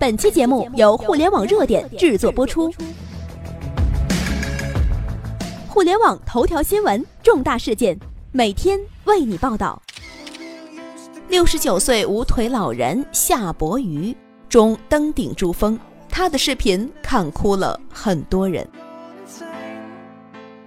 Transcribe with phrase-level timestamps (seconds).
[0.00, 2.72] 本期节目由互联网热点制作播出。
[5.68, 7.94] 互联网头条新闻，重大事件，
[8.32, 9.80] 每天为你报道。
[11.28, 14.16] 六十九岁无腿老人夏伯渝
[14.48, 15.78] 终登顶珠峰，
[16.08, 18.66] 他的视频看哭了很多人。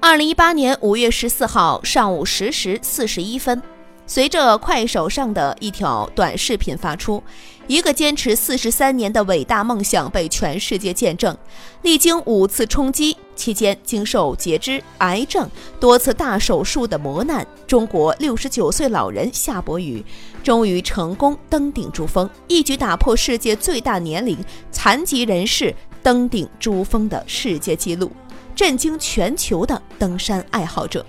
[0.00, 3.62] 二零一八年五月十四号上午十时四十一分。
[4.06, 7.22] 随着快手上的一条短视频发出，
[7.70, 11.38] 一个坚持四十三年的伟大梦想被全世界见证。
[11.82, 20.04] 历经五次冲击期间，经受截肢、癌症、多次大手术的磨难，中国六十九岁老人夏伯渝
[20.42, 24.36] 终于成功登顶珠峰，一举打破世界最大年龄
[24.72, 28.10] 残疾人士登顶珠峰的世界纪录，
[28.52, 31.06] 震惊全球的登山爱好者。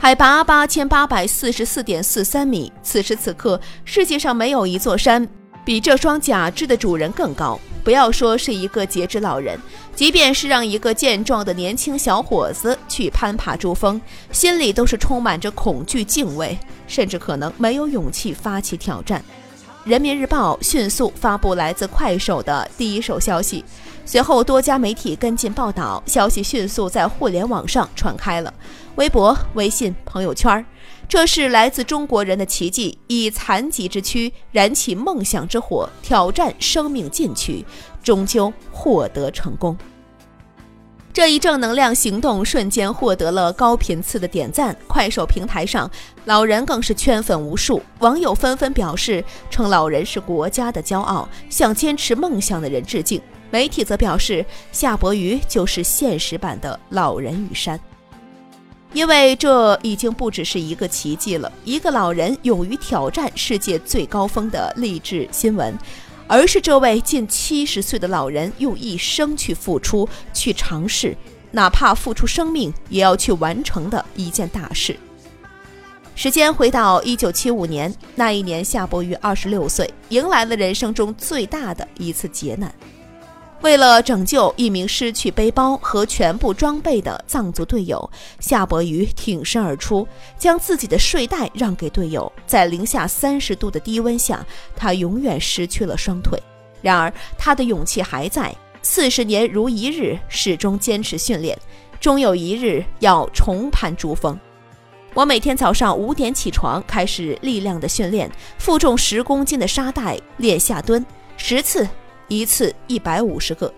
[0.00, 2.72] 海拔八千八百四十四点四三米。
[2.84, 5.28] 此时此刻，世界上没有一座山
[5.64, 7.58] 比这双假肢的主人更高。
[7.82, 9.58] 不要说是一个截肢老人，
[9.96, 19.22] 即便是让一个健壮的年轻小伙子去攀爬珠峰，心里都是充满着恐惧、敬畏，甚至可能没有勇气发起挑战。
[19.84, 23.64] 人民日报迅速发布来自快手的第一手消息。
[24.04, 28.52] 随后，多家媒体跟进报道，消息迅速在互联网上传开了，
[28.96, 30.64] 微博、微信、朋友圈。
[31.08, 37.64] 这是来自中国人的奇迹，以残疾之躯燃起梦想之火，挑战生命禁区，
[38.02, 39.76] 终究获得成功。
[41.18, 45.90] 这一正能量行动瞬间获得了高频次的点赞，快手平台上
[46.26, 53.20] 老人更是圈粉无数，网友纷纷表示称老人是国家的骄傲，向坚持梦想的人致敬。
[53.50, 57.80] 媒体则表示，夏伯渝就是现实版的老人与山，
[58.92, 65.76] 因为这已经不只是一个奇迹了，一个老人勇于挑战世界最高峰的励志新闻，
[66.28, 71.16] 而是这位近七十岁的老人用一生去付出、去尝试，
[71.50, 74.96] 哪怕付出生命也要去完成的一件大事。
[76.14, 82.72] 时间回到一九七五年，那一年夏伯渝二十六岁，迎来了人生中最大的一次劫难。
[83.60, 88.08] 为了拯救一名失去背包和全部装备的藏族队友，
[88.38, 90.06] 夏伯渝挺身而出，
[90.38, 92.30] 将自己的睡袋让给队友。
[92.46, 94.46] 在零下三十度的低温下，
[94.76, 96.40] 他永远失去了双腿。
[96.80, 101.58] 然而，他的勇气还在，四十年如一日，始终坚持训练，
[101.98, 104.38] 终有一日要重攀珠峰。
[105.14, 111.04] 我每天早上五点起床，开始力量的训练，负重十公斤的沙袋练下蹲
[111.36, 111.86] 十次。
[112.28, 113.72] 一次一百五十个，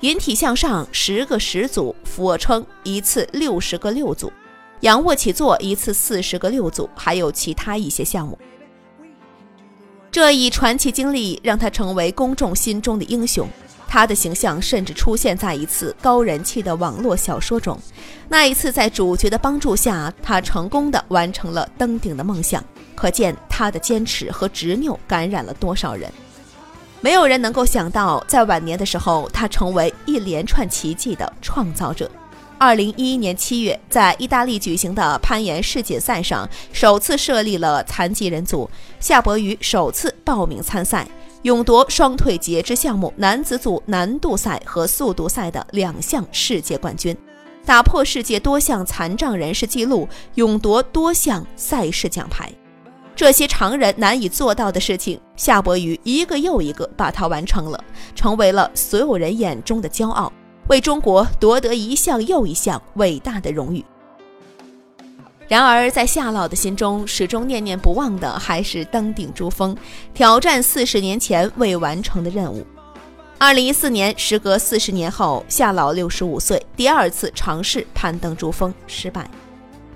[0.00, 4.32] 引体向上十个十组，俯卧撑一次六十个六组，
[4.80, 8.38] 仰卧起坐一次四十个六组，还有其他一些项目。
[10.12, 13.48] 这一传奇经历让他成为公众心中的英雄，
[13.88, 17.76] 他的形象甚至出现在一次高人气的网络小说中。
[18.28, 26.08] 那一次，在主角的帮助下，他成功的完成了登顶的梦想，可见他的坚持和执拗感染了多少人。
[27.06, 32.10] 没有人能够想到，在晚年的时候，他成为一连串奇迹的创造者。
[32.58, 38.68] 二零一一年七月，在意大利举行的攀岩世锦赛上，首次设立了残疾人组，
[38.98, 41.06] 夏伯渝首次报名参赛，
[41.42, 47.16] 勇夺双腿截肢项目男子组难度赛和速度赛的两项世界冠军，
[47.64, 52.50] 打破世界多项残障人士纪录，勇夺多项赛事奖牌。
[53.16, 57.84] 这些常人难以做到的事情，夏伯渝一个又一个把它完成了，
[58.14, 60.30] 成为了所有人眼中的骄傲，
[60.68, 63.82] 为中国夺得一项又一项伟大的荣誉。
[65.48, 69.74] 然而，在夏老的心中，始终念念不忘的还是登顶珠峰，
[70.12, 72.66] 挑战四十年前未完成的任务。
[73.38, 79.30] 二零一四年，时隔四十年后，夏老六十五岁，第二次尝试攀登珠峰失败。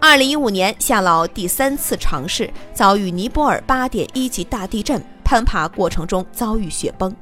[0.03, 7.15] 二零一五年，夏老第三次尝试遭遇尼泊尔八点一级大地震，攀爬过程中遭遇雪崩。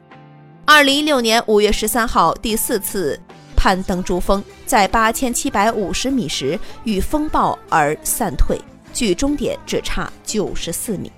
[0.65, 3.21] 二零一六年五月十三号，第四次
[3.57, 8.57] 攀登珠峰，在八千七百五十米时遇风暴而散退，
[8.95, 11.11] 距终点只差九十四米。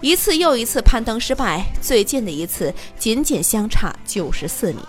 [0.00, 4.80] 一次又一次攀登失败，最近的一次仅仅相差九十四米。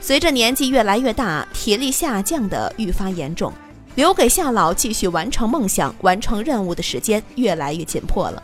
[0.00, 3.52] 随着年纪越来越大，体力下降的愈发严重。
[3.96, 8.42] 留给夏老继续完成梦想、完成任务的时间越来越紧迫了。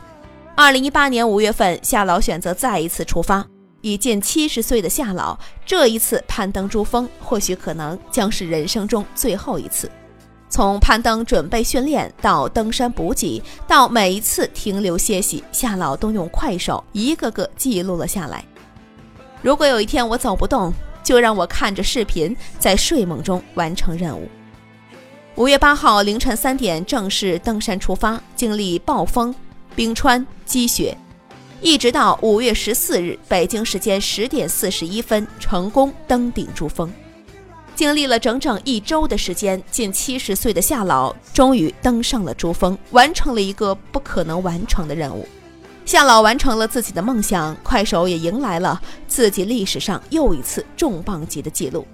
[0.56, 3.46] 二零一八年五月份，夏老选择再一次出发。
[3.82, 9.90] 已近七十岁的夏老，这一次攀登珠峰，或许可能将是人生中最后一次。
[10.48, 18.42] 从攀登准备训练到登山补给，到每一次停留歇息，夏老都用快手一个个记录了下来。
[19.42, 20.72] 如果有一天我走不动，
[21.02, 24.26] 就让我看着视频，在睡梦中完成任务。
[25.36, 29.34] 五月八号凌晨三点正式登山出发，经历暴风、
[29.74, 30.94] 冰川、积雪，
[31.62, 36.92] 一直到五月十四日北京时间十点四十一分成功登顶珠峰。
[37.74, 45.26] 经历了整整一周的时间，近七十岁的夏老终于登上了珠峰，完成了一个不可能完成的任务。
[45.86, 51.86] 夏老完成了自己的梦想，快手也迎来了自己历史上又一次重磅级的记录。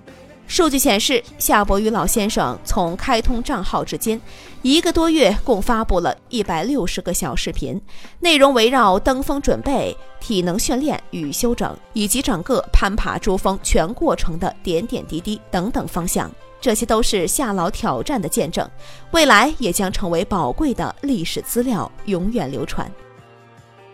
[0.48, 4.18] 数据显示，夏伯渝老先生从开通账号至今，
[4.62, 7.78] 一个多月共发布了一百六十个小视频，
[8.20, 16.30] 内容围绕登峰准备、体能训练与休整，以及整个攀爬珠峰全过程的点点滴滴等等方向。
[16.60, 18.68] 这些都是夏老挑战的见证，
[19.10, 22.90] 未来也将成为宝贵的历史资料，永远流传。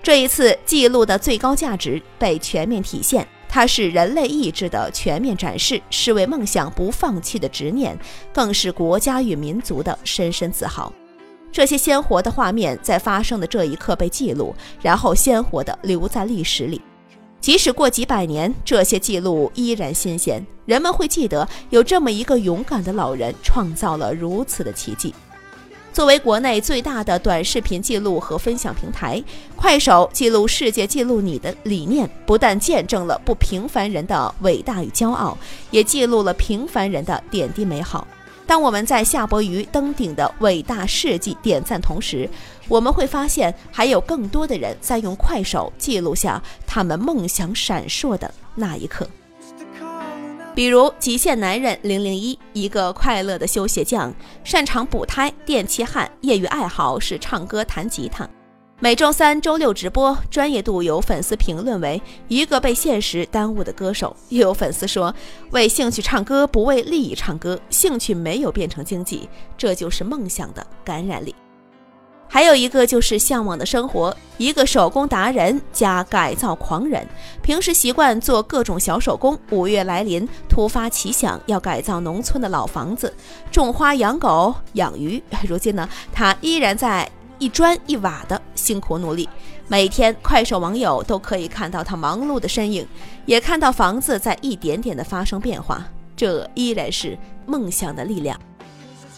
[0.05, 3.27] 这一次记录的最高价值被全面体现。
[3.55, 7.97] 它是人类意志的全面展示，是为梦想不放弃的执念，
[8.33, 10.93] 更是国家与民族的深深自豪。
[11.53, 14.53] 这些鲜活的画面在发生的这一刻被记录，
[14.83, 16.83] 然后鲜活地留在历史里。
[17.41, 25.15] 即使过几百年，这些记录依然新鲜，人们会记得有这么一个勇敢的老人，创造了如此的奇迹。
[25.95, 29.23] 作为国内最大的短视频记录和分享平台，
[29.55, 35.39] 快手记录世界记录你的理念，不但见证了不平凡人的伟大与骄傲，
[35.71, 38.05] 也记录了平凡人的点滴美好。
[38.45, 42.29] 当我们在夏伯渝登顶的伟大事迹点赞同时，
[42.67, 49.09] 我们会发现还有更多的人在用快手记录下他们梦想闪烁的那一刻。
[50.55, 54.15] 比如极限男人零零一，一个快乐的修鞋匠，
[54.45, 58.29] 擅长补胎、电气焊，业余爱好是唱歌弹吉他。
[58.79, 65.13] 每周三、周六直播，专业度有粉丝评论为一个被现实耽误的歌手，也有粉丝说
[65.51, 69.29] 为兴趣唱歌，不为利益唱歌，兴趣没有变成经济，
[69.59, 71.35] 这就是梦想的感染力。
[72.35, 77.07] 还有一个就是向往的生活，一个手工达人加改造狂人，
[77.43, 79.39] 平时习惯做各种小手工。
[79.51, 83.15] 五月来临，突发奇想要改造农村的老房子，
[83.53, 85.23] 种花、养狗、养鱼。
[85.47, 87.09] 如今呢，他依然在
[87.39, 89.29] 一砖一瓦的辛苦努力。
[89.69, 92.85] 每天，快手网友都可以看到他忙碌的身影，
[93.27, 95.87] 也看到房子在一点点的发生变化。
[96.17, 97.17] 这依然是
[97.47, 98.37] 梦想的力量。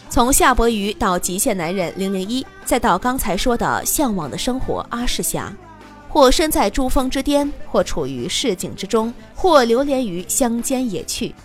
[0.09, 5.53] 从夏伯渝到极限男人零零一，再到刚才说的向往的生活阿世侠，
[6.07, 11.35] 或身在珠峰之巅，或处于市井之中，或流连于乡间野趣，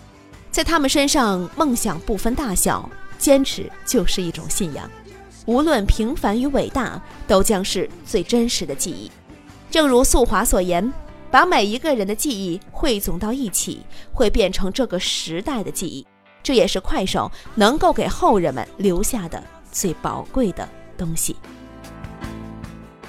[0.50, 2.88] 在他们身上，梦想不分大小，
[3.18, 4.88] 坚持就是一种信仰。
[5.44, 9.10] 无论平凡与伟大，都将是最真实的记忆。
[9.70, 10.90] 正如素华所言，
[11.32, 13.82] 把每一个人的记忆汇总到一起，
[14.12, 16.06] 会变成这个时代的记忆。
[16.42, 20.68] 这也是快手能够给后人们留下的最宝贵的
[20.98, 21.36] 东西。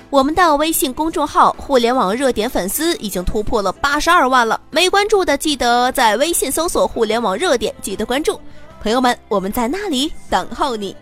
[0.10, 8.40] 我们的微信公众号“互联网热点”粉丝已经突破了八十二万了，没关注的记得在微信搜索“互联网热点”，记得关注。
[8.84, 10.96] 朋友们，我们在那里等候你。